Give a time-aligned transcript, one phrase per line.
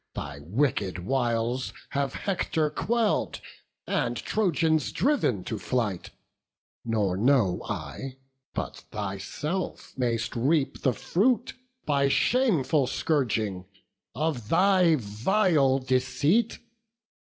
[0.15, 3.39] thy wicked wiles Have Hector quell'd,
[3.85, 6.09] and Trojans driv'n to flight:
[6.83, 8.17] Nor know I
[8.55, 11.53] but thyself mayst reap the fruit,
[11.85, 13.65] By shameful scourging,
[14.15, 16.57] of thy vile deceit.